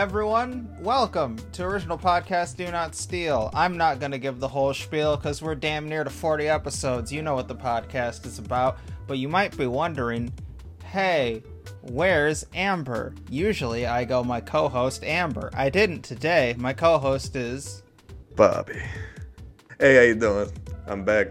[0.00, 0.66] everyone.
[0.80, 3.50] Welcome to Original Podcast Do Not Steal.
[3.52, 7.12] I'm not going to give the whole spiel because we're damn near to 40 episodes.
[7.12, 8.78] You know what the podcast is about.
[9.06, 10.32] But you might be wondering
[10.84, 11.42] hey,
[11.82, 13.14] where's Amber?
[13.28, 15.50] Usually I go my co host Amber.
[15.52, 16.54] I didn't today.
[16.56, 17.82] My co host is.
[18.36, 18.80] Bobby.
[19.78, 20.50] Hey, how you doing?
[20.86, 21.28] I'm back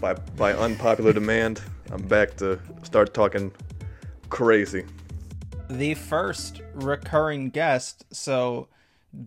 [0.00, 1.60] by by unpopular demand.
[1.92, 3.52] I'm back to start talking
[4.30, 4.86] crazy.
[5.70, 8.66] The first recurring guest, so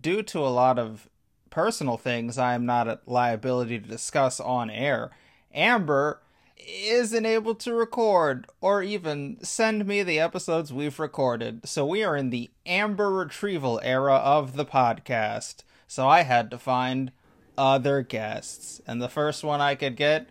[0.00, 1.08] due to a lot of
[1.48, 5.10] personal things I am not at liability to discuss on air,
[5.54, 6.20] Amber
[6.58, 11.66] isn't able to record or even send me the episodes we've recorded.
[11.66, 15.62] So we are in the Amber retrieval era of the podcast.
[15.88, 17.10] So I had to find
[17.56, 18.82] other guests.
[18.86, 20.28] And the first one I could get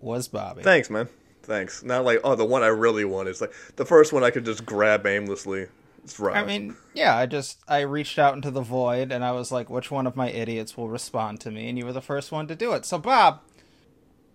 [0.00, 0.62] was Bobby.
[0.62, 1.08] Thanks, man.
[1.48, 1.82] Thanks.
[1.82, 4.44] Not like oh, the one I really want is like the first one I could
[4.44, 5.66] just grab aimlessly.
[6.04, 6.36] It's right.
[6.36, 9.70] I mean, yeah, I just I reached out into the void and I was like,
[9.70, 11.70] which one of my idiots will respond to me?
[11.70, 12.84] And you were the first one to do it.
[12.84, 13.40] So Bob,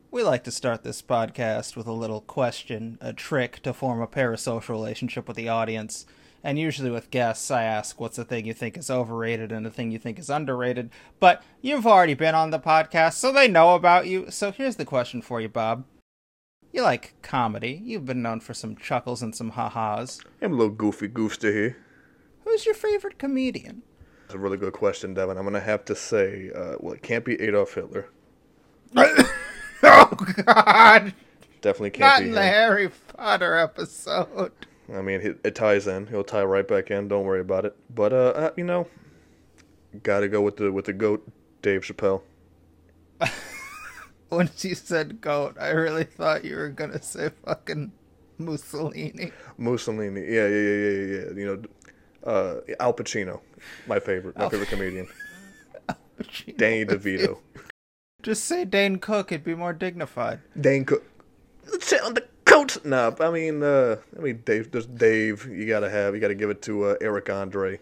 [0.10, 4.08] we like to start this podcast with a little question, a trick to form a
[4.08, 6.08] parasocial relationship with the audience.
[6.44, 9.72] And usually with guests, I ask what's the thing you think is overrated and the
[9.72, 10.90] thing you think is underrated.
[11.20, 14.32] But you've already been on the podcast, so they know about you.
[14.32, 15.86] So here's the question for you, Bob.
[16.74, 17.80] You like comedy.
[17.84, 20.20] You've been known for some chuckles and some ha-has.
[20.42, 21.78] I'm a little goofy goofster here.
[22.44, 23.84] Who's your favorite comedian?
[24.24, 25.38] That's a really good question, Devin.
[25.38, 28.10] I'm gonna have to say, uh, well, it can't be Adolf Hitler.
[28.96, 31.14] oh God!
[31.62, 32.02] Definitely can't be.
[32.02, 32.36] Not be in him.
[32.36, 34.52] the Harry Potter episode.
[34.92, 36.08] I mean, it, it ties in.
[36.08, 37.08] He'll tie right back in.
[37.08, 37.76] Don't worry about it.
[37.94, 38.88] But uh, uh you know,
[40.02, 41.24] gotta go with the with the goat,
[41.62, 42.24] Dave Chappelle.
[44.38, 47.92] When you said goat, I really thought you were gonna say fucking
[48.38, 49.32] Mussolini.
[49.58, 50.22] Mussolini.
[50.22, 51.34] Yeah, yeah, yeah, yeah, yeah.
[51.36, 51.46] You
[52.26, 53.42] know, uh, Al Pacino,
[53.88, 55.08] my favorite, my Al- favorite comedian.
[56.58, 57.40] Danny DeVito.
[58.24, 59.32] Just say Dane Cook.
[59.32, 60.40] It'd be more dignified.
[60.60, 61.04] Dane Cook.
[61.70, 62.84] Let's sit on the coat.
[62.86, 64.72] Nah, I mean, uh, I mean, Dave.
[64.72, 65.46] Just Dave.
[65.46, 66.16] You gotta have.
[66.16, 67.80] You gotta give it to uh, Eric Andre.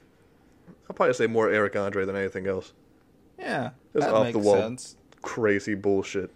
[0.89, 2.73] I'll probably say more Eric Andre than anything else.
[3.39, 4.55] Yeah, Just that off makes the wall.
[4.55, 4.95] sense.
[5.21, 6.31] Crazy bullshit.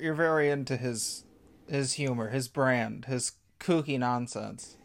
[0.00, 1.24] You're very into his
[1.68, 4.76] his humor, his brand, his kooky nonsense.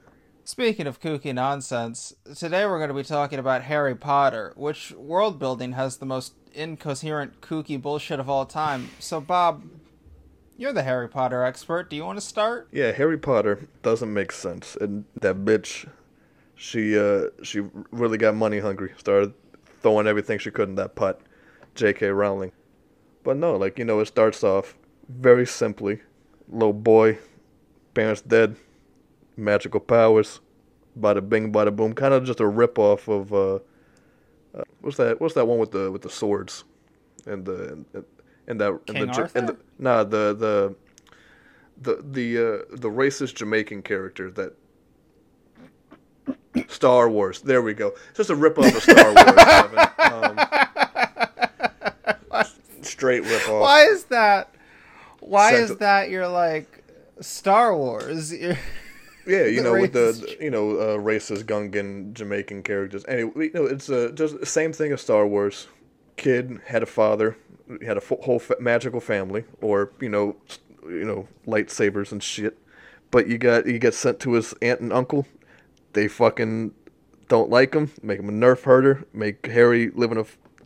[0.44, 5.38] Speaking of kooky nonsense, today we're going to be talking about Harry Potter, which world
[5.38, 8.90] building has the most incoherent kooky bullshit of all time.
[9.00, 9.64] So, Bob,
[10.58, 11.90] you're the Harry Potter expert.
[11.90, 12.68] Do you want to start?
[12.72, 15.88] Yeah, Harry Potter doesn't make sense, and that bitch,
[16.56, 17.62] she uh, she
[17.92, 18.94] really got money hungry.
[18.98, 19.34] Started
[19.82, 21.22] throwing everything she could in that pot.
[21.76, 22.08] J.K.
[22.10, 22.52] Rowling.
[23.24, 24.76] But no, like you know, it starts off
[25.20, 26.00] very simply.
[26.50, 27.18] Little boy,
[27.94, 28.56] parents dead,
[29.38, 30.40] magical powers,
[31.00, 31.94] bada bing, bada boom.
[31.94, 33.56] Kind of just a rip off of uh,
[34.54, 35.22] uh, what's that?
[35.22, 36.64] What's that one with the with the swords,
[37.26, 38.06] and the and,
[38.48, 39.40] and that King and the, Arthur?
[39.40, 40.76] and the nah the the
[41.82, 44.56] the the uh, the racist Jamaican character that
[46.68, 47.42] Star Wars.
[47.42, 47.94] There we go.
[48.10, 49.88] It's just a rip off of Star Wars.
[50.12, 50.38] Um,
[52.82, 53.62] straight rip off.
[53.62, 54.54] Why is that?
[55.22, 56.84] Why is that you're like
[57.22, 58.34] Star Wars?
[58.40, 58.58] You're...
[59.26, 63.06] Yeah, you know, with the, you know uh, racist Gungan Jamaican characters.
[63.08, 65.68] Anyway, you know, it's uh, just the same thing as Star Wars.
[66.18, 67.38] Kid had a father,
[67.86, 70.36] had a whole fa- magical family, or you know,
[70.84, 72.58] you know, lightsabers and shit.
[73.12, 75.28] But you got you get sent to his aunt and uncle.
[75.94, 76.74] They fucking
[77.28, 77.92] don't like him.
[78.02, 79.06] Make him a nerf herder.
[79.14, 80.26] Make Harry live in a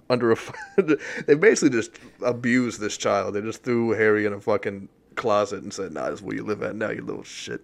[0.09, 0.37] under a.
[1.25, 3.35] they basically just abused this child.
[3.35, 6.43] They just threw Harry in a fucking closet and said, "Nah, this is where you
[6.43, 7.61] live at now, you little shit."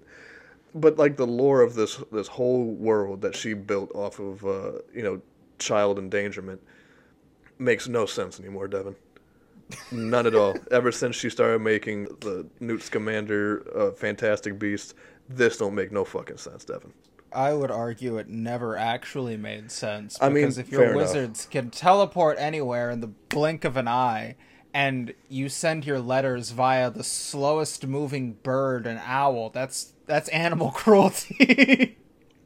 [0.73, 4.71] but like the lore of this this whole world that she built off of uh,
[4.93, 5.21] you know
[5.59, 6.61] child endangerment
[7.59, 8.95] makes no sense anymore, Devin.
[9.91, 10.55] None at all.
[10.71, 14.95] Ever since she started making the Newt Scamander uh, Fantastic Beast,
[15.29, 16.91] this don't make no fucking sense, Devin.
[17.33, 20.17] I would argue it never actually made sense.
[20.21, 21.01] I mean, because if your fair enough.
[21.01, 24.35] wizards can teleport anywhere in the blink of an eye,
[24.73, 30.71] and you send your letters via the slowest moving bird, an owl, that's that's animal
[30.75, 31.97] cruelty.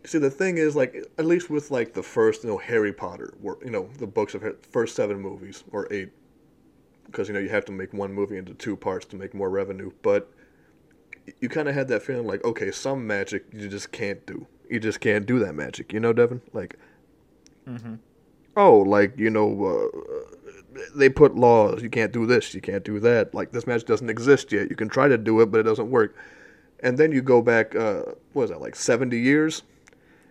[0.04, 3.34] See, the thing is, like, at least with like the first, you know, Harry Potter,
[3.64, 6.12] you know, the books of Har- first seven movies or eight,
[7.08, 9.50] because you know you have to make one movie into two parts to make more
[9.50, 9.92] revenue.
[10.04, 10.32] But
[11.40, 14.46] you kind of had that feeling, like, okay, some magic you just can't do.
[14.70, 16.42] You just can't do that magic, you know, Devin.
[16.54, 16.78] Like,
[18.58, 21.82] oh, like you know, uh, they put laws.
[21.82, 22.54] You can't do this.
[22.54, 23.34] You can't do that.
[23.34, 24.70] Like this magic doesn't exist yet.
[24.70, 26.16] You can try to do it, but it doesn't work.
[26.82, 28.04] And then you go back, uh,
[28.34, 29.64] what is that, like seventy years?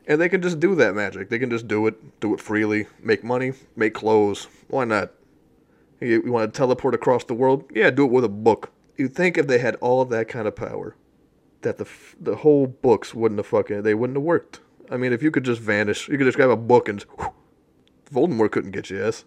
[0.06, 1.30] and they can just do that magic.
[1.30, 4.48] They can just do it, do it freely, make money, make clothes.
[4.68, 5.12] Why not?
[6.00, 7.64] You, you want to teleport across the world?
[7.74, 8.70] Yeah, do it with a book.
[8.96, 10.94] You'd think if they had all that kind of power,
[11.64, 11.86] that the
[12.20, 14.60] the whole books wouldn't have fucking they wouldn't have worked.
[14.90, 17.32] I mean, if you could just vanish, you could just grab a book and whew,
[18.12, 19.24] Voldemort couldn't get you, yes.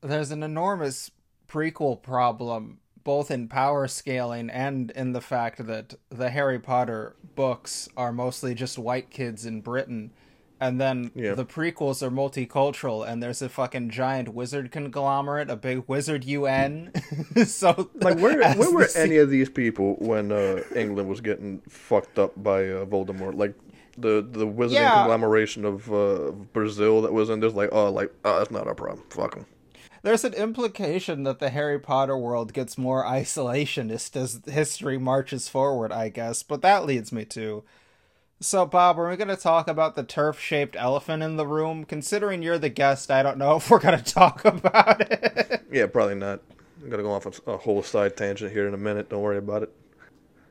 [0.00, 1.10] There's an enormous
[1.48, 2.78] prequel problem
[3.08, 8.54] both in power scaling and in the fact that the Harry Potter books are mostly
[8.54, 10.12] just white kids in Britain.
[10.60, 15.84] And then the prequels are multicultural, and there's a fucking giant wizard conglomerate, a big
[15.86, 16.90] wizard UN.
[17.46, 22.18] so, Like where where were any of these people when uh, England was getting fucked
[22.18, 23.34] up by uh, Voldemort?
[23.36, 23.54] Like
[23.96, 24.94] the the wizarding Yeah.
[24.94, 27.52] conglomeration of uh, Brazil that was in this.
[27.54, 29.04] Like oh like oh that's not our problem.
[29.10, 29.46] Fuck them.
[30.02, 35.92] There's an implication that the Harry Potter world gets more isolationist as history marches forward,
[35.92, 37.64] I guess, but that leads me to.
[38.40, 41.84] So, Bob, are we going to talk about the TERF shaped elephant in the room?
[41.84, 45.64] Considering you're the guest, I don't know if we're going to talk about it.
[45.72, 46.40] Yeah, probably not.
[46.82, 49.10] I'm gonna go off a whole side tangent here in a minute.
[49.10, 49.72] Don't worry about it.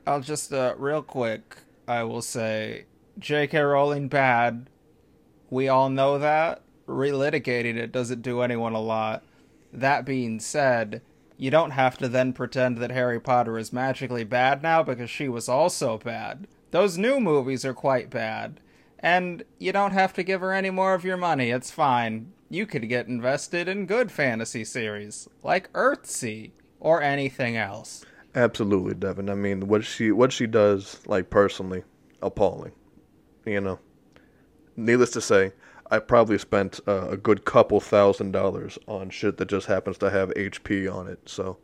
[0.06, 1.56] I'll just, uh, real quick,
[1.86, 2.84] I will say
[3.18, 3.58] J.K.
[3.58, 4.68] Rowling bad.
[5.50, 6.62] We all know that.
[6.86, 9.24] Relitigating it doesn't do anyone a lot.
[9.72, 11.02] That being said,
[11.36, 15.28] you don't have to then pretend that Harry Potter is magically bad now because she
[15.28, 16.46] was also bad.
[16.70, 18.60] Those new movies are quite bad.
[18.98, 22.32] And you don't have to give her any more of your money, it's fine.
[22.50, 26.50] You could get invested in good fantasy series, like Earthsea,
[26.80, 28.04] or anything else.
[28.34, 29.30] Absolutely, Devin.
[29.30, 31.84] I mean, what she what she does, like personally,
[32.22, 32.72] appalling.
[33.44, 33.78] You know.
[34.76, 35.52] Needless to say,
[35.90, 40.10] I probably spent uh, a good couple thousand dollars on shit that just happens to
[40.10, 41.20] have HP on it.
[41.28, 41.58] So,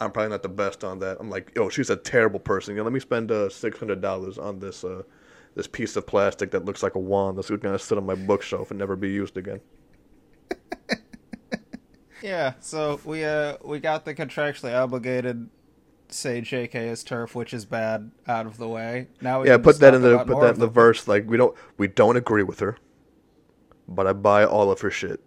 [0.00, 1.18] I'm probably not the best on that.
[1.20, 2.74] I'm like, oh, she's a terrible person.
[2.74, 5.02] You know, let me spend uh, six hundred dollars on this uh,
[5.54, 8.70] this piece of plastic that looks like a wand that's gonna sit on my bookshelf
[8.70, 9.60] and never be used again.
[12.20, 15.48] Yeah, so we uh we got the contractually obligated
[16.08, 19.08] say JK is TERF, which is bad, out of the way.
[19.20, 21.06] Now we Yeah, put that in the put that in the verse.
[21.08, 22.76] Like we don't we don't agree with her,
[23.88, 25.20] but I buy all of her shit.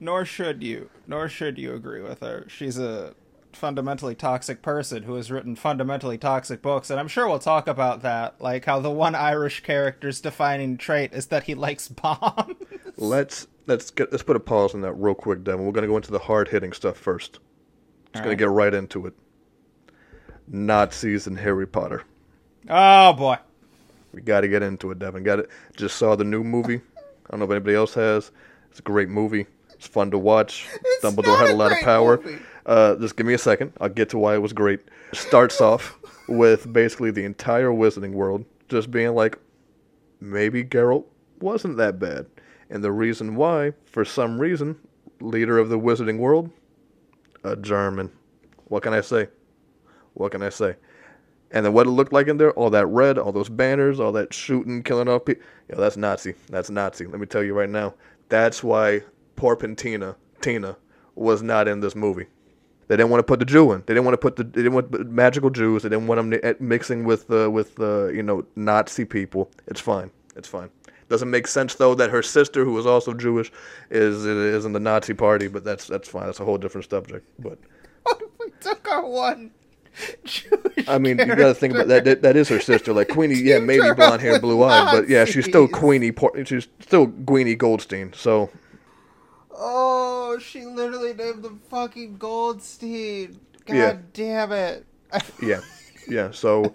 [0.00, 0.90] Nor should you.
[1.06, 2.44] Nor should you agree with her.
[2.48, 3.14] She's a
[3.60, 8.02] fundamentally toxic person who has written fundamentally toxic books, and I'm sure we'll talk about
[8.02, 8.40] that.
[8.40, 12.56] Like how the one Irish character's defining trait is that he likes bombs.
[12.96, 15.64] Let's let's get let's put a pause on that real quick, Devin.
[15.64, 17.34] We're gonna go into the hard hitting stuff first.
[17.34, 18.38] Just gonna Alright.
[18.38, 19.14] get right into it.
[20.48, 22.02] Nazis and Harry Potter.
[22.68, 23.36] oh boy.
[24.12, 25.22] We got to get into it, Devin.
[25.22, 25.50] Got it.
[25.76, 26.80] Just saw the new movie.
[26.98, 28.32] I don't know if anybody else has.
[28.70, 29.46] It's a great movie.
[29.72, 30.66] It's fun to watch.
[30.74, 32.16] It's Dumbledore not had a a lot of power.
[32.16, 32.38] movie.
[32.66, 33.72] Uh, just give me a second.
[33.80, 34.80] I'll get to why it was great.
[35.12, 35.98] Starts off
[36.28, 39.38] with basically the entire Wizarding world just being like,
[40.20, 41.04] maybe Gellert
[41.40, 42.26] wasn't that bad.
[42.68, 44.78] And the reason why, for some reason,
[45.20, 46.50] leader of the Wizarding world,
[47.42, 48.10] a German.
[48.66, 49.28] What can I say?
[50.14, 50.76] What can I say?
[51.50, 54.12] And then what it looked like in there, all that red, all those banners, all
[54.12, 55.42] that shooting, killing off people.
[55.68, 56.34] Yo, that's Nazi.
[56.48, 57.06] That's Nazi.
[57.06, 57.94] Let me tell you right now.
[58.28, 59.02] That's why
[59.34, 60.76] poor Pentina, Tina,
[61.16, 62.26] was not in this movie.
[62.90, 63.84] They didn't want to put the Jew in.
[63.86, 64.42] They didn't want to put the.
[64.42, 65.84] They didn't want magical Jews.
[65.84, 69.48] They didn't want them mixing with uh, with uh, you know Nazi people.
[69.68, 70.10] It's fine.
[70.34, 70.70] It's fine.
[71.08, 73.52] Doesn't make sense though that her sister, who was also Jewish,
[73.90, 75.46] is is in the Nazi party.
[75.46, 76.26] But that's that's fine.
[76.26, 77.24] That's a whole different subject.
[77.38, 77.60] But
[78.02, 79.52] What if we took our one
[80.24, 82.22] Jewish I mean, you got to think about that, that.
[82.22, 82.92] That is her sister.
[82.92, 86.12] Like Queenie, yeah, maybe blonde hair, blue eyed, but yeah, she's still Queenie.
[86.44, 88.12] She's still Queenie Goldstein.
[88.14, 88.50] So
[89.52, 93.40] Oh, she literally named them fucking Goldstein.
[93.66, 93.96] God Yeah.
[94.12, 94.86] damn it.
[95.42, 95.60] yeah,
[96.08, 96.30] yeah.
[96.30, 96.74] So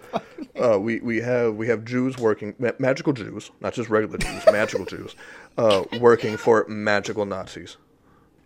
[0.62, 4.44] uh, we we have we have Jews working ma- magical Jews, not just regular Jews,
[4.52, 5.16] magical Jews,
[5.58, 7.78] uh, working for magical Nazis.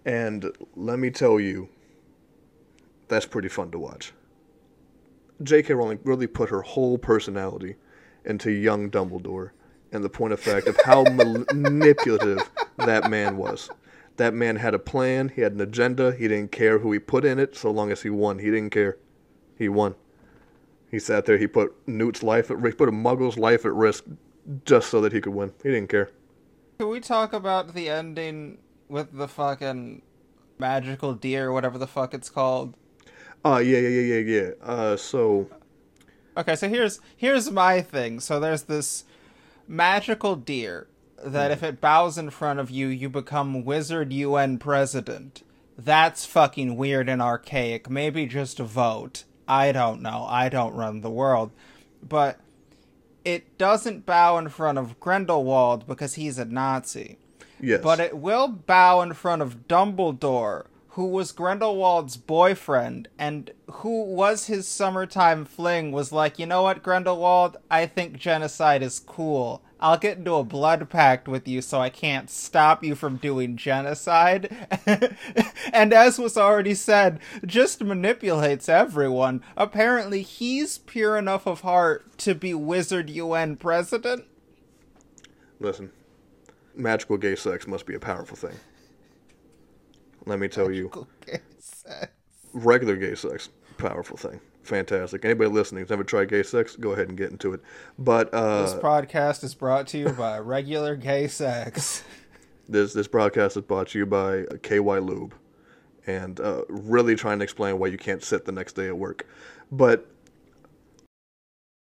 [0.06, 1.70] And let me tell you,
[3.08, 4.14] that's pretty fun to watch.
[5.42, 5.74] J.K.
[5.74, 7.76] Rowling really put her whole personality
[8.26, 9.52] into young Dumbledore,
[9.92, 11.04] and the point of fact of how
[11.54, 13.70] manipulative that man was.
[14.20, 15.32] That man had a plan.
[15.34, 16.14] He had an agenda.
[16.14, 18.40] He didn't care who he put in it, so long as he won.
[18.40, 18.98] He didn't care.
[19.58, 19.96] He won.
[20.92, 21.38] He sat there.
[21.38, 22.78] He put Newt's life at risk.
[22.78, 24.04] Put a Muggle's life at risk
[24.66, 25.54] just so that he could win.
[25.64, 26.10] He didn't care.
[26.80, 28.58] Can we talk about the ending
[28.90, 30.02] with the fucking
[30.58, 32.76] magical deer, whatever the fuck it's called?
[33.46, 34.50] Uh yeah, yeah, yeah, yeah, yeah.
[34.62, 35.48] Uh, so
[36.36, 38.20] Okay, so here's here's my thing.
[38.20, 39.06] So there's this
[39.66, 40.89] magical deer
[41.24, 45.44] that if it bows in front of you, you become wizard UN president.
[45.78, 47.90] That's fucking weird and archaic.
[47.90, 49.24] Maybe just a vote.
[49.48, 50.26] I don't know.
[50.28, 51.52] I don't run the world.
[52.08, 52.40] But
[53.26, 57.18] it doesn't bow in front of Grindelwald because he's a Nazi.
[57.62, 57.82] Yes.
[57.82, 64.48] But it will bow in front of Dumbledore, who was Grindelwald's boyfriend and who was
[64.48, 67.58] his summertime fling, was like, you know what, Grindelwald?
[67.70, 69.62] I think genocide is cool.
[69.82, 73.56] I'll get into a blood pact with you so I can't stop you from doing
[73.56, 74.54] genocide.
[75.74, 79.42] and as was already said, just manipulates everyone.
[79.56, 84.26] Apparently, he's pure enough of heart to be Wizard UN president.
[85.62, 85.92] Listen,
[86.76, 88.58] magical gay sex must be a powerful thing.
[90.26, 92.12] Let me tell you, Okay, sex.
[92.54, 94.42] regular gay sex, powerful thing.
[94.64, 95.26] Fantastic.
[95.26, 97.62] Anybody listening who's never tried gay sex, go ahead and get into it.
[97.98, 102.04] But This uh, podcast is brought to you by regular gay sex.
[102.70, 105.34] this this broadcast is brought to you by KY Lube,
[106.06, 109.26] and uh, really trying to explain why you can't sit the next day at work.
[109.72, 110.08] But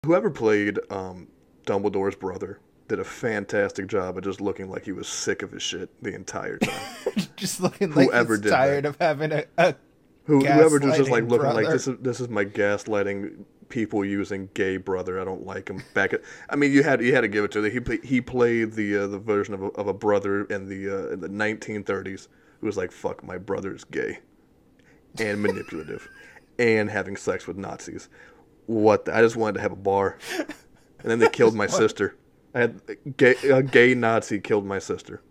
[0.04, 1.28] whoever played um,
[1.66, 5.62] Dumbledore's brother did a fantastic job of just looking like he was sick of his
[5.62, 6.80] shit the entire time.
[7.36, 8.88] just looking like Whoever he's did tired that.
[8.88, 9.74] of having a, a
[10.30, 14.48] Who, whoever just is like looking like this is this is my gaslighting people using
[14.54, 15.20] gay brother.
[15.20, 15.82] I don't like him.
[15.92, 17.84] Back at, I mean, you had you had to give it to him.
[17.88, 21.08] He he played the uh, the version of a, of a brother in the uh,
[21.08, 22.28] in the 1930s
[22.60, 24.20] who was like, "Fuck, my brother's gay
[25.18, 26.08] and manipulative
[26.60, 28.08] and having sex with Nazis."
[28.66, 29.06] What?
[29.06, 32.14] The, I just wanted to have a bar, and then they killed my sister.
[32.54, 32.80] I had
[33.16, 35.22] gay, a gay Nazi killed my sister.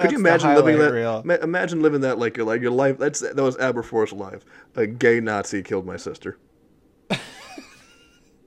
[0.00, 0.92] Could you imagine living that?
[0.92, 1.22] reel.
[1.24, 2.98] ma- Imagine living that like your like your life.
[2.98, 4.44] That's that was Aberforth's life.
[4.76, 6.38] A gay Nazi killed my sister.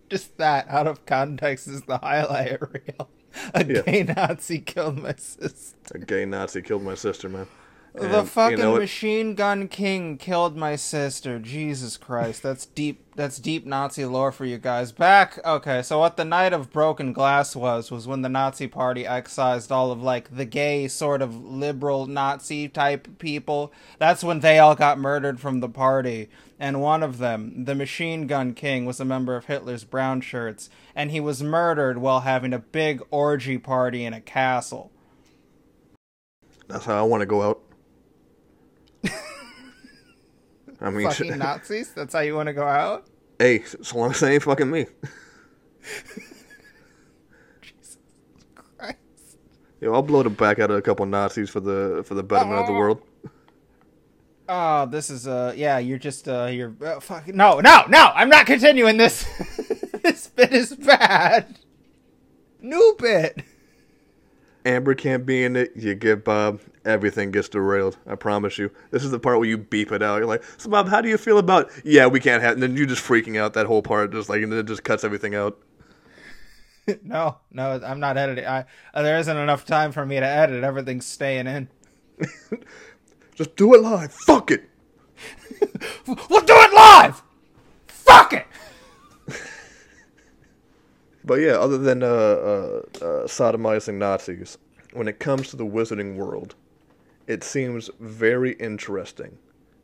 [0.09, 3.09] just that out of context is the highlight reel.
[3.53, 3.81] A Yeah.
[3.81, 5.75] gay Nazi killed my sister.
[5.95, 7.47] A gay Nazi killed my sister, man.
[7.93, 11.37] The And, you fucking know machine gun king killed my sister.
[11.37, 13.01] Jesus Christ, that's deep.
[13.15, 14.91] That's deep Nazi lore for you guys.
[14.91, 15.83] Back, okay.
[15.83, 19.91] So what the night of broken glass was was when the Nazi Party excised all
[19.91, 23.71] of like the gay sort of liberal Nazi type people.
[23.99, 26.29] That's when they all got murdered from the party.
[26.59, 30.69] And one of them, the machine gun king, was a member of Hitler's brown shirts,
[30.95, 34.89] and he was murdered while having a big orgy party in a castle.
[36.67, 37.61] That's how I want to go out.
[40.83, 41.91] I mean, Fucking Nazis.
[41.93, 43.07] That's how you want to go out.
[43.39, 44.85] hey, so long as they ain't fucking me.
[47.61, 47.97] Jesus
[48.77, 48.97] Christ.
[49.79, 52.59] Yo, I'll blow the back out of a couple Nazis for the for the betterment
[52.59, 53.01] of the world.
[54.49, 58.27] Oh, this is uh yeah, you're just uh you're uh, fuck no, no, no, I'm
[58.27, 59.25] not continuing this.
[60.03, 61.59] this bit is bad.
[62.61, 63.41] New bit.
[64.65, 65.71] Amber can't be in it.
[65.75, 66.59] You get Bob.
[66.85, 67.97] Everything gets derailed.
[68.05, 68.71] I promise you.
[68.91, 70.17] This is the part where you beep it out.
[70.17, 72.53] You're like, "So Bob, how do you feel about?" Yeah, we can't have.
[72.53, 74.83] And then you just freaking out that whole part, just like, and then it just
[74.83, 75.57] cuts everything out.
[77.03, 78.45] no, no, I'm not editing.
[78.45, 80.63] I uh, there isn't enough time for me to edit.
[80.63, 81.69] Everything's staying in.
[83.35, 84.13] Just do it live.
[84.13, 84.69] Fuck it.
[86.05, 87.23] We'll do it live.
[87.87, 88.45] Fuck it.
[91.23, 94.57] But yeah, other than uh, uh, uh, sodomizing Nazis,
[94.91, 96.55] when it comes to the wizarding world,
[97.27, 99.37] it seems very interesting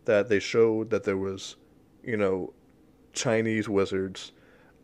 [0.05, 1.55] that they showed that there was,
[2.03, 2.53] you know,
[3.13, 4.31] Chinese wizards,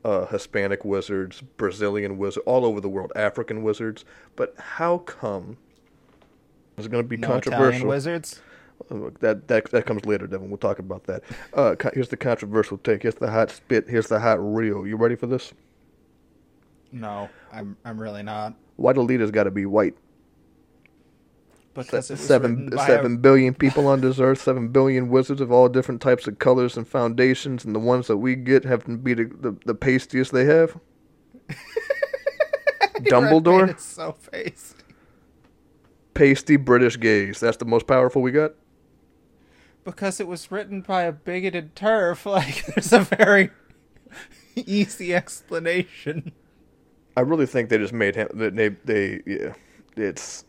[0.03, 4.05] uh, Hispanic wizards, Brazilian wizards, all over the world, African wizards.
[4.35, 5.57] But how come?
[6.77, 7.67] It's going to be No controversial.
[7.69, 8.41] Italian wizards.
[8.91, 10.49] Uh, That that that comes later, Devin.
[10.49, 11.23] We'll talk about that.
[11.53, 13.03] Uh, here's the controversial take.
[13.03, 13.87] Here's the hot spit.
[13.89, 14.85] Here's the hot reel.
[14.85, 15.53] You ready for this?
[16.91, 19.95] No, I'm I'm really not Why the leader's got to be white?
[21.75, 26.01] Because it seven seven billion people on this earth, seven billion wizards of all different
[26.01, 29.25] types of colors and foundations, and the ones that we get have to be the,
[29.25, 30.79] the, the pastiest they have.
[33.01, 33.77] Dumbledore?
[33.79, 34.83] so pasty.
[36.13, 37.41] Pasty British gays.
[37.41, 38.53] That's the most powerful we got.
[39.83, 42.25] because it was written by a bigoted TERF.
[42.31, 43.51] Like, there's a very
[44.55, 46.31] easy explanation.
[47.17, 48.29] I really think they just made him.
[48.33, 49.53] They they yeah.
[49.97, 50.45] It's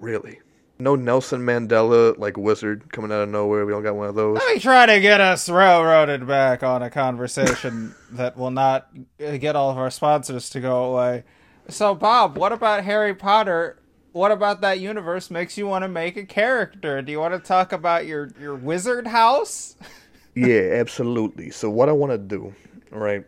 [0.00, 0.40] really
[0.78, 3.66] no Nelson Mandela like wizard coming out of nowhere.
[3.66, 4.36] We don't got one of those.
[4.36, 8.88] Let me try to get us railroaded back on a conversation that will not
[9.18, 11.24] get all of our sponsors to go away.
[11.68, 13.78] So, Bob, what about Harry Potter?
[14.12, 17.02] What about that universe makes you want to make a character?
[17.02, 19.76] Do you want to talk about your, your wizard house?
[20.34, 21.50] yeah, absolutely.
[21.50, 22.54] So what I want to do,
[22.90, 23.24] right,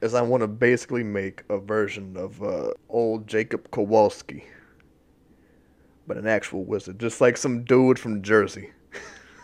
[0.00, 4.44] is I want to basically make a version of uh, old Jacob Kowalski,
[6.10, 8.72] but an actual wizard, just like some dude from Jersey.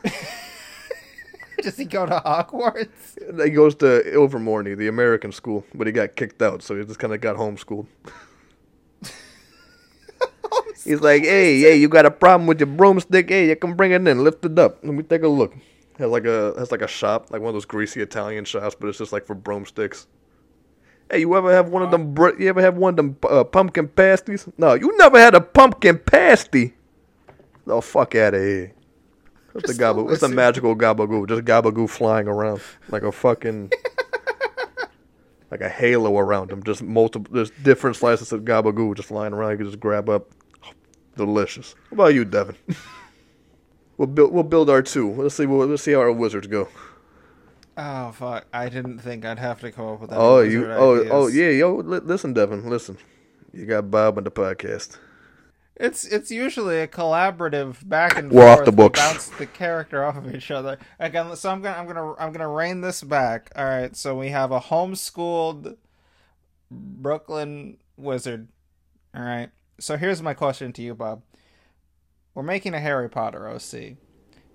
[1.63, 3.45] Does he go to Hogwarts?
[3.45, 6.99] He goes to Ilvermorny, the American school, but he got kicked out, so he just
[6.99, 7.87] kind of got homeschooled.
[10.85, 13.29] He's like, hey, hey, you got a problem with your broomstick?
[13.29, 14.81] Hey, you can bring it in, lift it up.
[14.83, 15.55] Let me take a look.
[15.99, 18.89] Has like a has like a shop, like one of those greasy Italian shops, but
[18.89, 20.09] it's just like for broomsticks.
[21.11, 22.15] Hey, you ever have one of them?
[22.39, 24.49] You ever have one of them uh, pumpkin pasties?
[24.59, 26.75] No, you never had a pumpkin pasty.
[27.67, 28.73] Oh, fuck out of here.
[29.53, 30.05] What's the Just gabagoo?
[30.05, 31.29] What's the magical gabagoo?
[31.29, 33.73] Just gabagoo flying around like a fucking
[35.51, 36.63] like a halo around him.
[36.63, 39.53] Just multiple, there's different slices of gabagoo just flying around.
[39.53, 40.29] You can just grab up.
[41.17, 41.75] Delicious.
[41.89, 42.57] What about you, Devin?
[43.97, 44.33] we'll build.
[44.33, 45.13] We'll build our two.
[45.13, 45.47] Let's see.
[45.47, 46.69] What, let's see how our wizards go.
[47.77, 48.47] Oh fuck!
[48.53, 50.19] I didn't think I'd have to come up with that.
[50.19, 50.65] Oh, you.
[50.73, 51.51] Oh, oh, yeah.
[51.51, 52.69] Yo, li- listen, Devin.
[52.71, 52.97] Listen.
[53.53, 54.97] You got Bob on the podcast.
[55.77, 58.61] It's it's usually a collaborative back and We're forth.
[58.61, 58.99] off the We books.
[58.99, 61.37] bounce the character off of each other again.
[61.37, 63.51] So I'm gonna I'm gonna I'm gonna rein this back.
[63.55, 63.95] All right.
[63.95, 65.77] So we have a homeschooled
[66.71, 68.49] Brooklyn wizard.
[69.15, 69.51] All right.
[69.79, 71.23] So here's my question to you, Bob.
[72.35, 73.97] We're making a Harry Potter OC.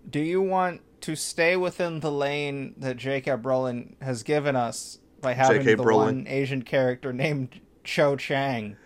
[0.09, 3.31] Do you want to stay within the lane that J.K.
[3.35, 5.75] Rowling has given us by having J.K.
[5.75, 6.05] the Rowling.
[6.05, 8.77] one Asian character named Cho Chang?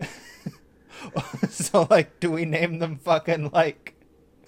[1.48, 3.94] so like, do we name them fucking like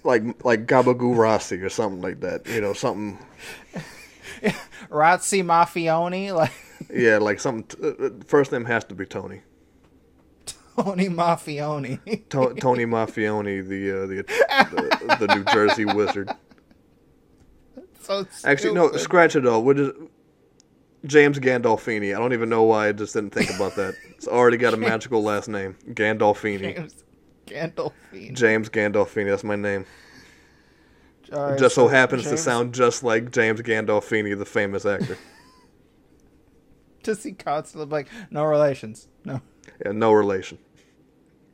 [0.03, 2.47] Like like Gabagoo Rossi or something like that.
[2.47, 3.17] You know, something.
[4.89, 6.51] Razzi Maffioni, like
[6.93, 7.63] Yeah, like something.
[7.63, 9.41] T- uh, uh, first name has to be Tony.
[10.79, 11.99] Tony Maffioni?
[12.29, 14.15] To- Tony Maffioni, the, uh, the
[15.17, 16.29] the the New Jersey Wizard.
[18.07, 19.63] So Actually, no, scratch it all.
[19.63, 19.91] What is
[21.05, 22.15] James Gandolfini?
[22.15, 23.95] I don't even know why I just didn't think about that.
[24.11, 26.75] It's already got a magical last name, Gandolfini.
[26.75, 27.03] James
[27.45, 28.33] Gandolfini.
[28.33, 29.29] James Gandolfini.
[29.29, 29.85] That's my name.
[31.31, 35.17] Right, just so happens James- to sound just like James Gandolfini, the famous actor.
[37.03, 39.07] Does he constantly like no relations?
[39.25, 39.41] No.
[39.85, 40.57] Yeah, no relation.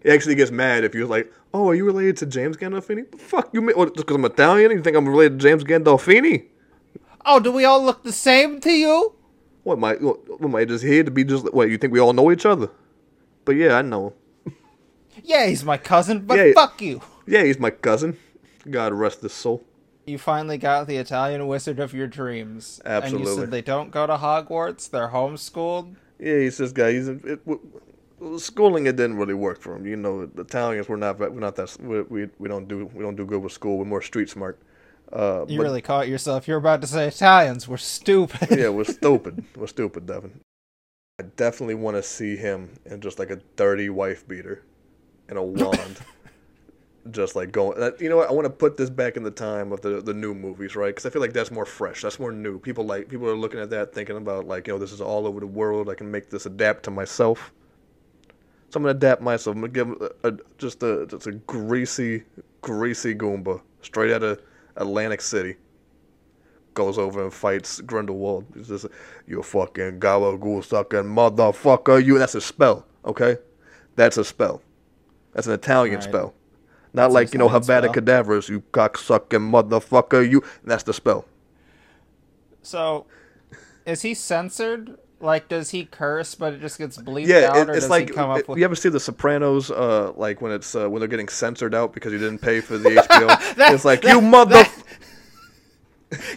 [0.04, 3.50] He actually gets mad if you're like, "Oh, are you related to James Gandolfini?" Fuck
[3.54, 3.66] you?
[3.74, 4.72] Just because I'm Italian?
[4.72, 6.46] You think I'm related to James Gandolfini?
[7.26, 9.16] Oh, do we all look the same to you?
[9.64, 9.94] What am I?
[9.96, 11.54] What, am I just here to be just?
[11.54, 12.70] What you think we all know each other?
[13.46, 14.08] But yeah, I know
[14.46, 14.54] him.
[15.24, 16.54] Yeah, he's my cousin, but Yeah.
[16.54, 17.02] fuck you.
[17.26, 18.18] Yeah, he's my cousin.
[18.70, 19.64] God rest his soul.
[20.06, 22.82] You finally got the Italian wizard of your dreams.
[22.84, 25.96] And you said they don't go to Hogwarts, they're homeschooled.
[26.20, 26.92] Yeah, he's this guy.
[26.94, 27.40] He's it,
[28.38, 28.88] schooling.
[28.88, 29.86] It didn't really work for him.
[29.86, 31.20] You know, the Italians we're not.
[31.20, 31.76] We're not that.
[31.80, 33.78] We, we we don't do we don't do good with school.
[33.78, 34.60] We're more street smart.
[35.12, 36.48] Uh, You but- really caught yourself.
[36.48, 38.50] You're about to say Italians were stupid.
[38.52, 39.44] yeah, we're stupid.
[39.56, 40.40] We're stupid, Devin.
[41.20, 44.64] I definitely want to see him in just like a dirty wife beater
[45.30, 46.00] and a wand.
[47.12, 47.78] just like going.
[48.00, 48.30] You know what?
[48.30, 50.88] I want to put this back in the time of the the new movies, right?
[50.88, 52.02] Because I feel like that's more fresh.
[52.02, 52.58] That's more new.
[52.60, 55.28] People like people are looking at that, thinking about like, you know, this is all
[55.28, 55.90] over the world.
[55.90, 57.52] I can make this adapt to myself.
[58.74, 59.56] So I'm gonna adapt myself.
[59.56, 62.24] I'm gonna give him a, a, just a just a greasy,
[62.62, 64.42] greasy Goomba straight out of
[64.78, 65.58] Atlantic City
[66.74, 68.48] goes over and fights Grindelwald.
[68.56, 68.88] He's just,
[69.28, 72.04] you fucking gabagoo sucking motherfucker.
[72.04, 72.18] You.
[72.18, 73.38] That's a spell, okay?
[73.96, 74.60] That's a spell.
[75.34, 76.04] That's an Italian Right.
[76.04, 76.34] spell.
[76.94, 77.94] Not That's like, you know, Havada spell.
[77.94, 80.28] Cadavers, you cocksucking motherfucker.
[80.28, 80.42] You.
[80.64, 81.26] That's the spell.
[82.64, 83.06] So,
[83.86, 84.98] is he censored?
[85.24, 87.90] Like, does he curse, but it just gets bleeped Yeah, out, it, or it's does
[87.90, 88.58] like he come up with?
[88.60, 89.72] you ever see The Sopranos?
[89.72, 92.78] Uh, like when it's uh, when they're getting censored out because you didn't pay for
[92.78, 93.38] the HBO.
[93.74, 94.64] it's like that- you mother.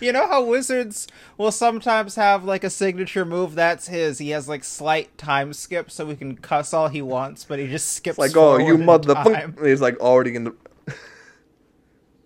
[0.01, 4.18] You know how wizards will sometimes have like a signature move that's his.
[4.18, 7.66] He has like slight time skip, so he can cuss all he wants, but he
[7.66, 8.16] just skips.
[8.18, 9.53] like oh you mother!
[9.62, 10.55] He's like already in the.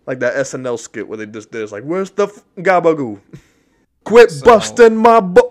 [0.07, 1.63] like that SNL skit where they just did.
[1.63, 3.19] It's like where's the f- gabagoo?
[4.05, 5.50] Quit So- busting my butt.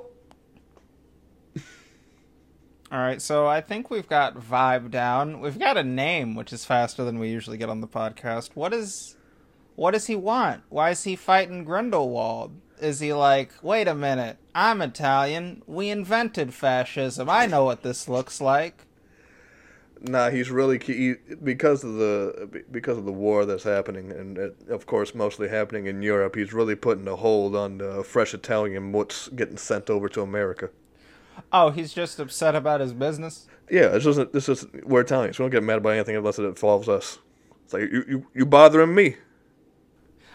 [2.91, 5.41] All right, so I think we've got vibe down.
[5.41, 8.51] We've got a name, which is faster than we usually get on the podcast.
[8.55, 9.15] What is,
[9.75, 10.63] what does he want?
[10.69, 12.51] Why is he fighting Grindelwald?
[12.81, 15.61] Is he like, wait a minute, I'm Italian.
[15.67, 17.29] We invented fascism.
[17.29, 18.87] I know what this looks like.
[20.01, 20.79] Nah, he's really
[21.43, 25.87] because of the because of the war that's happening, and it, of course mostly happening
[25.87, 26.35] in Europe.
[26.35, 30.69] He's really putting a hold on the fresh Italian what's getting sent over to America.
[31.51, 33.47] Oh, he's just upset about his business.
[33.69, 35.37] Yeah, this isn't this is we're Italians.
[35.39, 37.19] We don't get mad about anything unless it involves us.
[37.63, 39.17] It's like you you, you bothering me.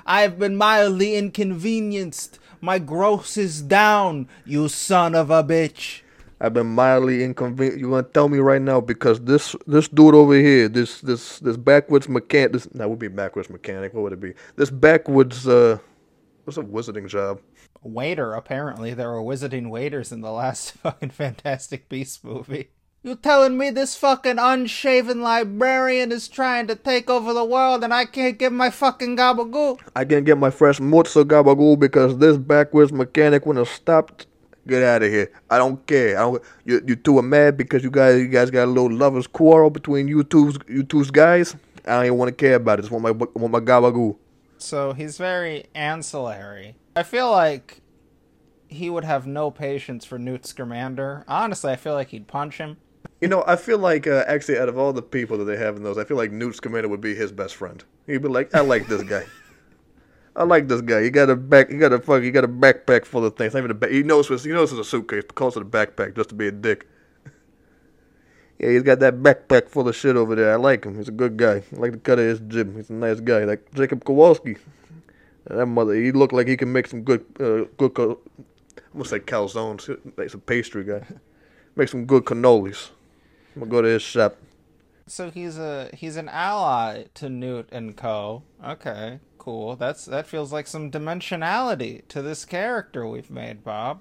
[0.06, 2.38] I've been mildly inconvenienced.
[2.60, 6.02] My gross is down, you son of a bitch.
[6.40, 7.80] I've been mildly inconvenient.
[7.80, 11.38] You want to tell me right now because this this dude over here, this this
[11.38, 13.94] this backwoods mechanic, this that would be backwoods mechanic.
[13.94, 14.34] What would it be?
[14.56, 15.78] This backwoods uh,
[16.44, 17.40] What's a wizarding job?
[17.82, 18.94] Waiter, apparently.
[18.94, 22.70] There were wizarding waiters in the last fucking Fantastic Beasts movie.
[23.02, 27.92] You telling me this fucking unshaven librarian is trying to take over the world and
[27.92, 29.78] I can't get my fucking gabagoo?
[29.94, 34.26] I can't get my fresh mozza gabagoo because this backwards mechanic wouldn't have stopped.
[34.66, 35.30] Get out of here.
[35.50, 36.16] I don't care.
[36.16, 36.42] I don't.
[36.64, 39.68] You, you two are mad because you guys you guys got a little lovers quarrel
[39.68, 41.54] between you two's you two's guys.
[41.86, 42.82] I don't even want to care about it.
[42.82, 44.16] Just want my want my gabagoo.
[44.56, 46.76] So he's very ancillary.
[46.96, 47.80] I feel like
[48.68, 51.24] he would have no patience for Newt Scamander.
[51.28, 52.76] Honestly, I feel like he'd punch him.
[53.20, 55.76] You know, I feel like uh, actually out of all the people that they have
[55.76, 57.82] in those, I feel like Newt Scamander would be his best friend.
[58.06, 59.24] He'd be like, I like this guy.
[60.36, 61.02] I like this guy.
[61.02, 61.70] He got a back.
[61.70, 62.22] He got a fuck.
[62.22, 63.54] He got a backpack full of things.
[63.54, 63.90] Not even a back.
[63.90, 64.30] He knows.
[64.30, 65.22] It's, he knows it's a suitcase.
[65.26, 66.88] But calls it a backpack just to be a dick.
[68.58, 70.52] yeah, he's got that backpack full of shit over there.
[70.52, 70.96] I like him.
[70.96, 71.62] He's a good guy.
[71.72, 72.74] I like the cut of his jib.
[72.74, 73.44] He's a nice guy.
[73.44, 74.56] Like Jacob Kowalski.
[75.46, 75.94] That mother.
[75.94, 77.24] He looked like he can make some good.
[77.38, 77.94] Uh, good.
[77.94, 78.20] Co-
[78.76, 79.98] I'm gonna say calzones.
[80.20, 81.04] He's a pastry guy.
[81.76, 82.90] make some good cannolis.
[83.54, 84.36] I'm gonna go to his shop.
[85.06, 88.42] So he's a he's an ally to Newt and Co.
[88.64, 89.76] Okay, cool.
[89.76, 94.00] That's that feels like some dimensionality to this character we've made, Bob.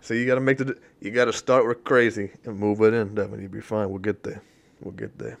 [0.00, 3.42] So you gotta make the you gotta start with crazy and move it in, Devin.
[3.42, 3.90] You'll be fine.
[3.90, 4.42] We'll get there.
[4.80, 5.38] We'll get there.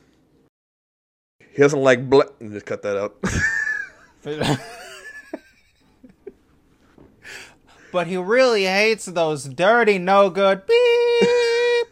[1.52, 2.28] He doesn't like black.
[2.40, 3.16] Just cut that out.
[7.92, 11.88] but he really hates those dirty, no good beep.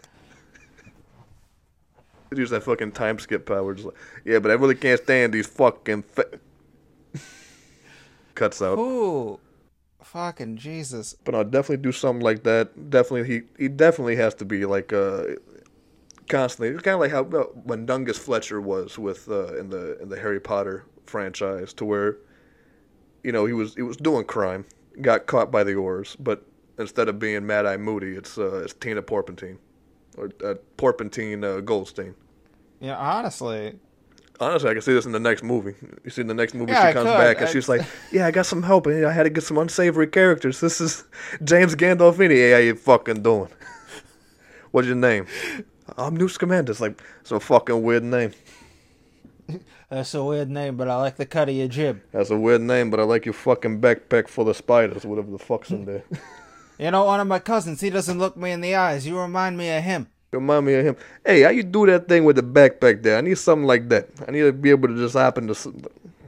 [2.35, 3.74] Use that fucking time skip power.
[3.74, 6.02] Just like, yeah, but I really can't stand these fucking.
[6.02, 6.38] Fa-
[8.35, 8.78] Cuts out.
[8.78, 9.40] Ooh,
[10.02, 11.14] fucking Jesus!
[11.24, 12.90] But I'll definitely do something like that.
[12.90, 15.24] Definitely, he he definitely has to be like uh
[16.28, 16.74] constantly.
[16.74, 20.11] It's kind of like how uh, when Dungus Fletcher was with uh, in the in
[20.11, 22.18] the Harry Potter franchise, to where
[23.24, 24.66] you know he was he was doing crime,
[25.00, 26.44] got caught by the Aurors, but
[26.78, 29.59] instead of being Mad Eye Moody, it's uh, it's Tina Porpentine
[30.16, 32.14] or uh, Porpentine uh, Goldstein.
[32.80, 33.78] Yeah, honestly,
[34.38, 35.74] Honestly, I can see this in the next movie.
[36.04, 37.80] You see, in the next movie, Yeah, she comes back and I- she's like,
[38.12, 40.61] "Yeah, I got some help, and I had to get some unsavory characters.
[40.61, 41.04] This is
[41.42, 42.32] James Gandolfini.
[42.35, 43.48] Hey, how you fucking doing?
[44.72, 45.26] What's your name?
[45.96, 46.72] I'm Newt Scamander.
[46.72, 48.32] It's like some fucking weird name.
[49.90, 52.02] that's a weird name, but I like the cut of your jib.
[52.12, 55.38] That's a weird name, but I like your fucking backpack full of spiders, whatever the
[55.38, 56.04] fuck's in there.
[56.78, 59.06] You know, one of my cousins, he doesn't look me in the eyes.
[59.06, 60.09] You remind me of him.
[60.30, 60.96] Remind me of him.
[61.24, 63.16] Hey, how you do that thing with the backpack there?
[63.16, 64.11] I need something like that.
[64.28, 65.52] I need to be able to just happen to.
[65.52, 65.68] s-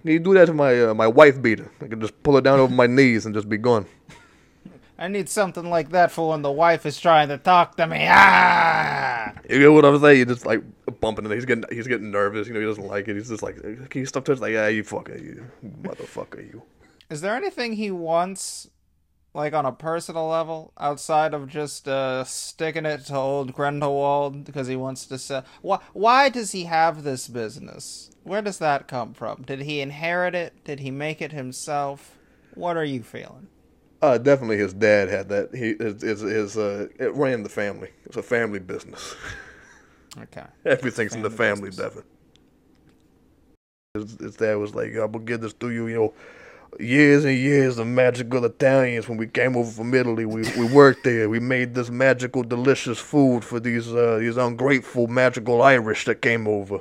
[0.04, 1.70] You do that to my uh, my wife beater.
[1.82, 3.84] I can just pull it down over my knees and just be gone.
[5.00, 8.04] I need something like that for when the wife is trying to talk to me.
[8.10, 9.32] Ah!
[9.48, 10.16] You know what I'm saying?
[10.16, 10.60] You're just like
[11.00, 11.32] bumping it.
[11.32, 12.48] He's getting he's getting nervous.
[12.48, 13.14] You know he doesn't like it.
[13.14, 14.42] He's just like, can you stop touching?
[14.42, 15.46] Like, yeah, you fucker, you
[15.82, 16.62] motherfucker, you.
[17.08, 18.68] Is there anything he wants,
[19.34, 24.66] like on a personal level, outside of just uh, sticking it to old Grindelwald because
[24.66, 25.44] he wants to sell?
[25.62, 25.78] Why?
[25.92, 28.10] Why does he have this business?
[28.24, 29.42] Where does that come from?
[29.42, 30.64] Did he inherit it?
[30.64, 32.18] Did he make it himself?
[32.54, 33.46] What are you feeling?
[34.00, 35.54] Uh, definitely his dad had that.
[35.54, 37.90] He his his, his uh, it ran the family.
[38.06, 39.14] It's a family business.
[40.18, 40.44] Okay.
[40.64, 41.94] Everything's in the Family family, business.
[41.94, 42.04] Devin.
[43.94, 46.14] His, his dad was like, I'm gonna get this to you, you know.
[46.80, 49.08] Years and years of magical Italians.
[49.08, 51.28] When we came over from Italy, we, we worked there.
[51.28, 56.48] We made this magical, delicious food for these uh, these ungrateful, magical Irish that came
[56.48, 56.80] over.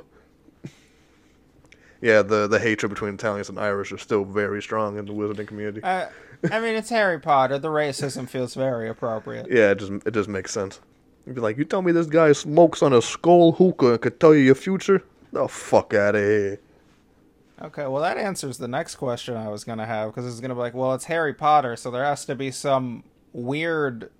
[2.00, 5.46] yeah, the the hatred between Italians and Irish is still very strong in the wizarding
[5.48, 5.82] community.
[5.82, 6.06] Uh,
[6.50, 7.58] I mean, it's Harry Potter.
[7.58, 9.46] The racism feels very appropriate.
[9.50, 10.80] Yeah, it just it just makes sense.
[11.26, 14.18] You'd be like, you tell me this guy smokes on a skull hookah and could
[14.18, 15.02] tell you your future?
[15.32, 16.60] The fuck out of here.
[17.60, 20.50] Okay, well, that answers the next question I was going to have because it's going
[20.50, 24.10] to be like, well, it's Harry Potter, so there has to be some weird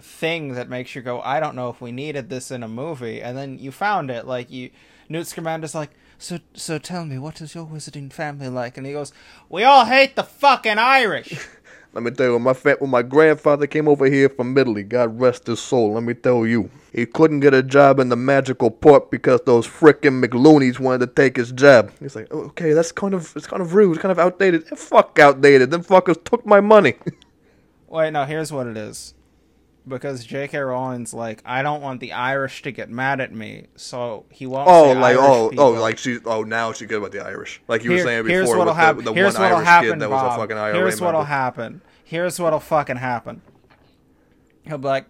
[0.00, 3.20] thing that makes you go, I don't know if we needed this in a movie.
[3.20, 4.26] And then you found it.
[4.26, 4.70] Like, you,
[5.08, 5.90] Newt Scamander's like,
[6.22, 8.76] so, so tell me, what is your wizarding family like?
[8.76, 9.12] And he goes,
[9.48, 11.48] we all hate the fucking Irish.
[11.94, 14.82] Let me tell you, when my fa- when my grandfather came over here from Italy,
[14.82, 18.16] God rest his soul, let me tell you, he couldn't get a job in the
[18.16, 21.92] magical port because those frickin' McLoonies wanted to take his job.
[22.00, 24.66] He's like, oh, okay, that's kind of it's kind of rude, it's kind of outdated.
[24.68, 25.70] Fuck outdated.
[25.70, 26.94] Them fuckers took my money.
[27.88, 29.12] Wait, no, here's what it is.
[29.86, 30.58] Because J.K.
[30.58, 34.68] Rowling's like, I don't want the Irish to get mad at me, so he won't.
[34.68, 35.64] oh, like Irish oh, oh people.
[35.64, 37.60] oh, like she oh now she's good about the Irish.
[37.66, 39.04] Like you were Here- saying here's before what'll with happen.
[39.04, 41.20] the, the here's one what'll Irish happen, kid that was a fucking IRA Here's what'll
[41.22, 41.34] member.
[41.34, 41.80] happen.
[42.04, 43.42] Here's what'll fucking happen.
[44.62, 45.06] He'll be like,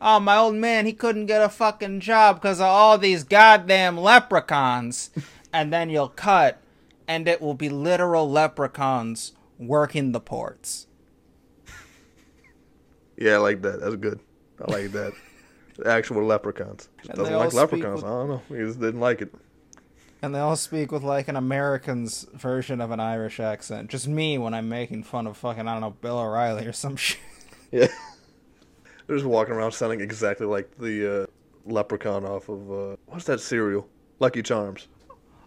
[0.00, 3.98] "Oh, my old man, he couldn't get a fucking job because of all these goddamn
[3.98, 5.10] leprechauns,"
[5.52, 6.60] and then you'll cut,
[7.08, 10.86] and it will be literal leprechauns working the ports.
[13.22, 13.80] Yeah, I like that.
[13.80, 14.18] That's good.
[14.66, 15.12] I like that.
[15.76, 16.88] The actual leprechauns.
[16.98, 18.02] Just And doesn't like leprechauns.
[18.02, 18.42] with- I don't know.
[18.48, 19.32] He just didn't like it.
[20.22, 23.90] And they all speak with like an American's version of an Irish accent.
[23.90, 26.96] Just me when I'm making fun of fucking, I don't know, Bill O'Reilly or some
[27.04, 27.18] shit.
[27.70, 27.88] Yeah.
[29.06, 31.26] They're just walking around sounding exactly like the uh,
[31.64, 33.88] leprechaun off of uh, what's that cereal?
[34.20, 34.88] Lucky Charms.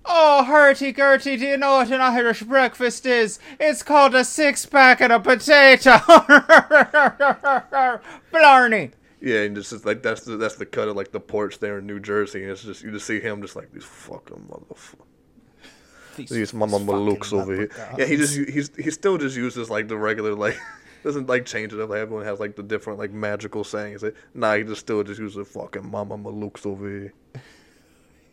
[0.07, 3.39] Oh, hurty gurty, do you know what an Irish breakfast is?
[3.59, 5.97] It's called a six pack and a potato.
[8.31, 8.91] Blarney.
[9.19, 11.79] Yeah, and just, just like that's the that's the cut of like the porch there
[11.79, 16.29] in New Jersey, and it's just you just see him just like these fucking motherfuckers.
[16.29, 17.69] These mama looks over here.
[17.97, 20.57] Yeah, he just he's he still just uses like the regular like
[21.03, 21.89] doesn't like change it up.
[21.89, 24.03] Like everyone has like the different like magical sayings.
[24.03, 27.13] Like, nah, he just still just uses fucking mama malooks over here.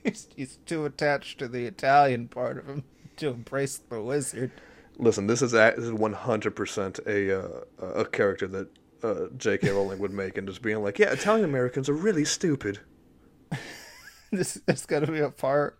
[0.04, 2.82] He's, he's too attached to the Italian part of him
[3.16, 4.50] to embrace the wizard.
[4.98, 8.68] Listen, this is a, this is one hundred percent a uh, a character that
[9.04, 9.70] uh, J.K.
[9.70, 12.80] Rowling would make, and just being like, yeah, Italian Americans are really stupid.
[14.32, 15.78] This is gonna be a part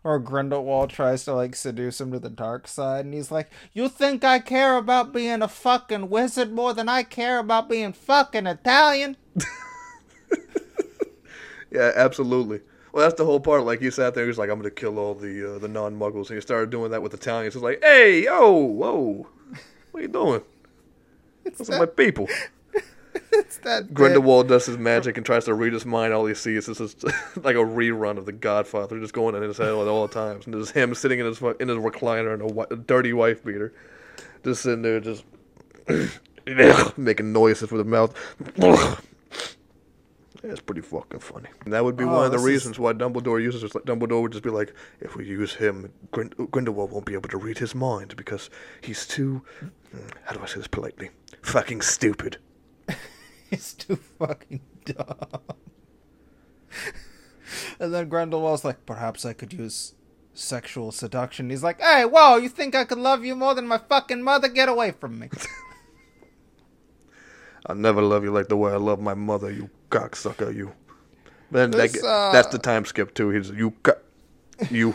[0.00, 3.90] where Grindelwald tries to like seduce him to the dark side, and he's like, "You
[3.90, 8.46] think I care about being a fucking wizard more than I care about being fucking
[8.46, 9.18] Italian?"
[11.70, 12.60] Yeah, absolutely.
[12.92, 13.64] Well, that's the whole part.
[13.64, 16.36] Like he sat there, he's like, "I'm gonna kill all the uh, the non-muggles," and
[16.36, 17.54] he started doing that with Italians.
[17.54, 19.26] It's like, "Hey, yo, whoa,
[19.92, 20.42] what are you doing?
[21.56, 22.28] Those are my people."
[23.32, 26.12] It's that bit- Grindelwald does his magic and tries to read his mind.
[26.12, 27.04] All he sees is just
[27.44, 30.54] like a rerun of The Godfather, just going in his head at all times, and
[30.54, 33.72] there's him sitting in his in his recliner in a, a dirty wife beater,
[34.44, 35.24] just sitting there, just
[36.96, 38.14] making noises with his mouth.
[40.42, 41.48] That's pretty fucking funny.
[41.64, 43.74] And that would be Oh, one of the this is- reasons why Dumbledore uses it.
[43.74, 47.28] Like, Dumbledore would just be like, if we use him, Grind- Grindelwald won't be able
[47.28, 48.48] to read his mind because
[48.80, 49.42] he's too.
[49.94, 51.10] mm, How do I say this politely?
[51.42, 52.38] Fucking stupid.
[53.50, 55.40] He's too fucking dumb.
[57.80, 59.94] and then Grindelwald's like, perhaps I could use
[60.34, 61.50] sexual seduction.
[61.50, 64.48] He's like, hey, whoa, you think I could love you more than my fucking mother?
[64.48, 65.28] Get away from me.
[67.66, 70.72] I'll never love you like the way I love my mother, you cocksucker, you.
[71.50, 73.30] Then that, uh, that's the time skip too.
[73.30, 73.98] He's you cock,
[74.70, 74.94] you.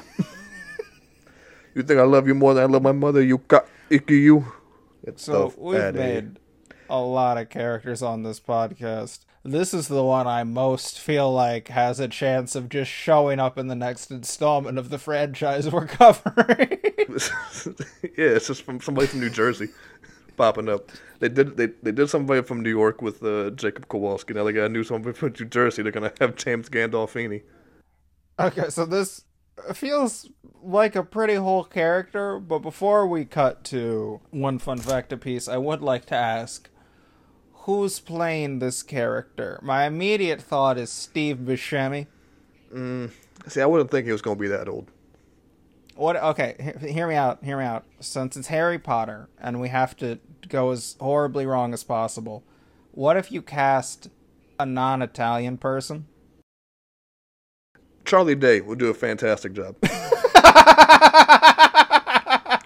[1.76, 4.46] you think I love you more than I love my mother, you cock, icky you.
[5.04, 6.40] It's So we've made
[6.90, 9.20] a lot of characters on this podcast.
[9.44, 13.60] This is the one I most feel like has a chance of just showing up
[13.60, 16.80] in the next installment of the franchise we're covering.
[18.18, 19.70] yeah, it's just from somebody from New Jersey
[20.36, 20.92] popping up.
[21.20, 24.34] They did they, they did somebody from New York with uh, Jacob Kowalski.
[24.34, 25.82] Now they got a new somebody from New Jersey.
[25.82, 27.44] They're gonna have James Gandolfini.
[28.40, 29.24] Okay, so this
[29.74, 30.30] feels
[30.62, 35.48] like a pretty whole character, but before we cut to one fun fact a piece,
[35.48, 36.70] I would like to ask
[37.66, 39.60] who's playing this character?
[39.64, 42.08] My immediate thought is Steve Buscemi.
[43.48, 44.92] See, I wouldn't think he was gonna be that old.
[45.96, 46.16] What?
[46.18, 47.44] Okay, hear me out.
[47.44, 47.86] Hear me out.
[48.00, 52.44] Since it's Harry Potter, and we have to go as horribly wrong as possible,
[52.92, 54.10] what if you cast
[54.60, 56.08] a non-Italian person?
[58.04, 59.76] Charlie Day would do a fantastic job.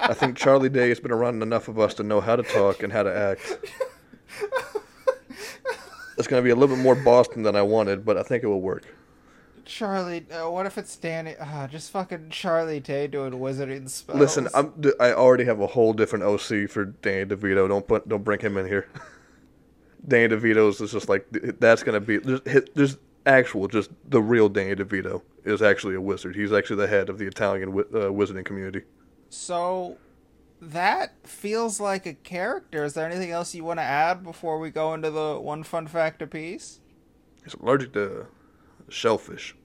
[0.02, 2.84] I think Charlie Day has been around enough of us to know how to talk
[2.84, 3.60] and how to act.
[6.20, 8.44] It's going to be a little bit more Boston than I wanted, but I think
[8.44, 8.84] it will work.
[9.70, 11.36] Charlie, uh, what if it's Danny?
[11.40, 14.20] Uh, just fucking Charlie Day doing wizarding spells.
[14.20, 17.68] Listen, I'm, I already have a whole different OC for Danny DeVito.
[17.68, 18.88] Don't put, don't bring him in here.
[20.08, 21.28] Danny DeVito's is just like
[21.60, 26.02] that's going to be there's, there's actual just the real Danny DeVito is actually a
[26.02, 26.36] wizard.
[26.36, 28.86] He's actually the head of the Italian wi- uh, wizarding community.
[29.30, 29.98] So
[30.62, 32.84] that feels like a character.
[32.86, 35.86] Is there anything else you want to add before we go into the one fun
[35.86, 36.80] fact apiece?
[37.44, 38.26] He's allergic to
[38.90, 39.56] shellfish.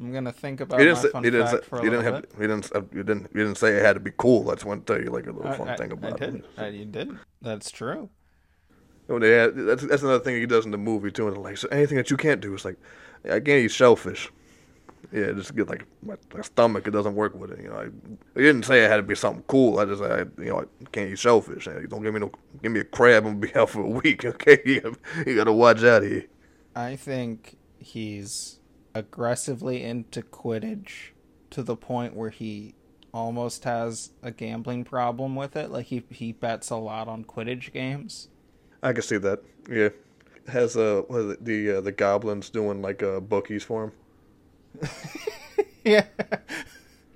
[0.00, 2.04] I'm gonna think about He didn't say, fun he didn't say, for a he didn't
[2.04, 2.32] little have bit.
[2.40, 4.50] he didn't you didn't you didn't say it had to be cool.
[4.50, 6.14] I just want to tell you like a little I- fun I- thing about I
[6.16, 6.20] it.
[6.20, 6.44] didn't.
[6.58, 7.18] I, you didn't.
[7.40, 8.08] That's true.
[9.08, 11.28] You they had, that's that's another thing he does in the movie too.
[11.28, 12.76] And like so anything that you can't do, it's like
[13.24, 14.30] I can't eat shellfish.
[15.12, 16.88] Yeah, just get like my, my stomach.
[16.88, 17.60] It doesn't work with it.
[17.62, 17.84] You know, I,
[18.34, 19.78] he didn't say it had to be something cool.
[19.78, 21.66] I just I you know I can't eat shellfish.
[21.88, 23.26] Don't give me no give me a crab.
[23.26, 24.24] I'm gonna be out for a week.
[24.34, 24.96] Okay, you gotta,
[25.30, 26.24] you gotta watch out here.
[26.74, 28.58] I think he's
[28.94, 31.10] aggressively into Quidditch
[31.50, 32.74] to the point where he
[33.12, 35.70] almost has a gambling problem with it.
[35.70, 38.28] Like he he bets a lot on Quidditch games.
[38.82, 39.40] I can see that.
[39.70, 39.90] Yeah,
[40.48, 43.92] has uh it, the uh, the goblins doing like uh bookies for him.
[45.84, 46.06] yeah.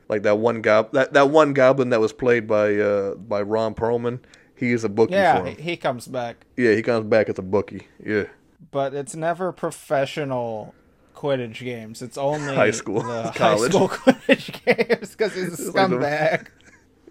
[0.09, 3.75] like that one gob that, that one goblin that was played by uh by Ron
[3.75, 4.21] Perlman.
[4.55, 5.57] He is a bookie Yeah, for him.
[5.59, 7.87] he comes back, Yeah, he comes back as a bookie.
[8.05, 8.25] Yeah.
[8.73, 10.75] but it's never professional
[11.19, 12.01] Quidditch games.
[12.03, 13.73] It's only High school, the college.
[13.73, 16.47] high school Quidditch games because he's a It's like the- scumbag.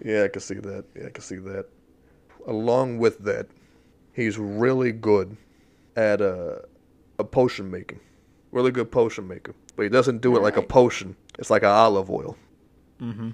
[0.04, 0.84] Yeah, I can see that.
[0.96, 1.66] Yeah, I can see that.
[2.46, 3.46] Along with that,
[4.12, 5.36] he's really good
[5.96, 6.56] at uh,
[7.18, 8.00] a potion making.
[8.52, 9.54] Really good potion maker.
[9.76, 11.14] But he doesn't do it like a potion.
[11.38, 12.36] It's like an olive oil.
[13.02, 13.30] Mm-hmm.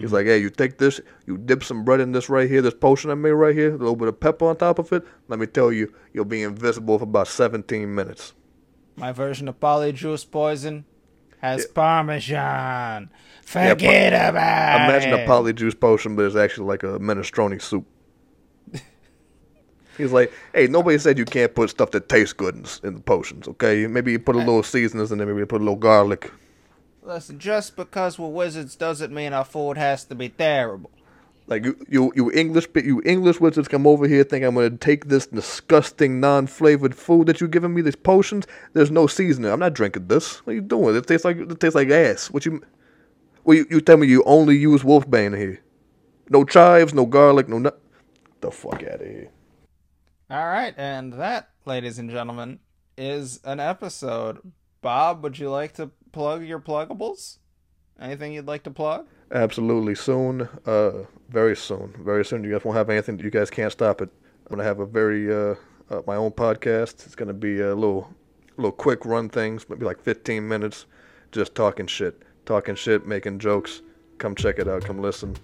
[0.00, 2.74] He's like, hey, you take this, you dip some bread in this right here, this
[2.74, 5.02] potion I made right here, a little bit of pepper on top of it.
[5.28, 8.34] Let me tell you, you'll be invisible for about 17 minutes.
[8.98, 10.84] My version of polyjuice poison
[11.40, 11.72] has Yeah.
[11.74, 13.10] parmesan.
[13.54, 15.24] Yeah, Forget about Imagine it.
[15.24, 17.86] a polyjuice potion, but it's actually like a minestrone soup.
[19.96, 23.00] He's like, hey, nobody said you can't put stuff that tastes good in, in the
[23.00, 23.86] potions, okay?
[23.86, 26.30] Maybe you put a uh, little seasonings in there, maybe you put a little garlic.
[27.02, 30.90] Listen, just because we're wizards doesn't mean our food has to be terrible.
[31.48, 35.08] Like you, you, you English, you English wizards come over here think I'm gonna take
[35.08, 38.46] this disgusting non-flavored food that you're giving me, these potions.
[38.74, 39.50] There's no seasoning.
[39.50, 40.44] I'm not drinking this.
[40.44, 40.94] What are you doing?
[40.94, 42.30] It tastes like it tastes like ass.
[42.30, 42.62] What you?
[43.44, 45.62] Well, you, you tell me you only use Wolfbane here.
[46.28, 47.80] No chives, no garlic, no nut.
[48.42, 49.30] The fuck out of here.
[50.30, 52.58] All right, and that, ladies and gentlemen,
[52.98, 54.52] is an episode.
[54.82, 57.38] Bob, would you like to plug your pluggables?
[58.00, 59.06] Anything you'd like to plug?
[59.32, 62.44] Absolutely soon, uh, very soon, very soon.
[62.44, 63.18] You guys won't have anything.
[63.18, 64.08] You guys can't stop it.
[64.46, 65.56] I'm gonna have a very uh,
[65.90, 67.04] uh my own podcast.
[67.04, 68.08] It's gonna be a little,
[68.56, 70.86] little quick run things, maybe like 15 minutes,
[71.32, 73.82] just talking shit, talking shit, making jokes.
[74.18, 74.84] Come check it out.
[74.84, 75.36] Come listen.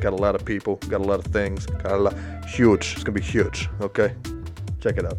[0.00, 0.76] Got a lot of people.
[0.88, 1.66] Got a lot of things.
[1.66, 2.14] Got a lot.
[2.46, 2.94] Huge.
[2.94, 3.68] It's gonna be huge.
[3.80, 4.14] Okay,
[4.80, 5.18] check it out.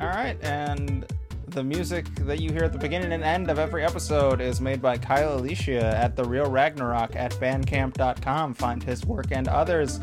[0.00, 1.04] All right, and
[1.50, 4.80] the music that you hear at the beginning and end of every episode is made
[4.80, 8.54] by Kyle Alicia at The Real Ragnarok at bandcamp.com.
[8.54, 10.00] Find his work and others.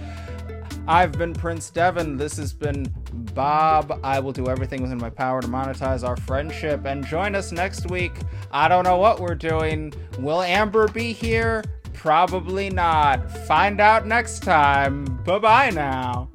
[0.88, 2.18] I've been Prince Devon.
[2.18, 2.94] This has been
[3.34, 4.00] Bob.
[4.04, 6.86] I will do everything within my power to monetize our friendship.
[6.86, 8.14] And join us next week.
[8.52, 9.94] I don't know what we're doing.
[10.20, 11.64] Will Amber be here?
[11.94, 13.30] Probably not.
[13.48, 15.06] Find out next time.
[15.26, 16.30] Bye bye now.